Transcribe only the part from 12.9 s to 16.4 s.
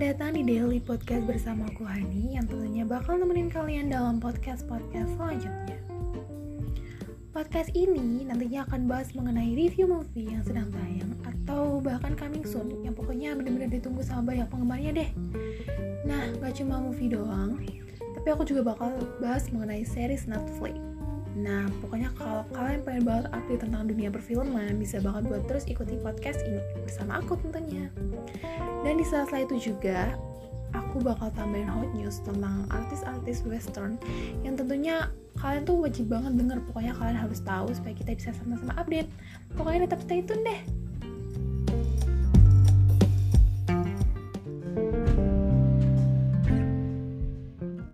pokoknya bener-bener ditunggu sama banyak penggemarnya deh. Nah,